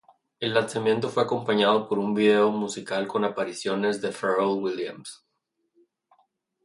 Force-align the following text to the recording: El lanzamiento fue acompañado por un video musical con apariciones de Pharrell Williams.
El 0.39 0.55
lanzamiento 0.55 1.09
fue 1.09 1.21
acompañado 1.21 1.87
por 1.87 1.99
un 1.99 2.15
video 2.15 2.49
musical 2.49 3.05
con 3.07 3.23
apariciones 3.23 4.01
de 4.01 4.11
Pharrell 4.11 4.57
Williams. 4.59 5.23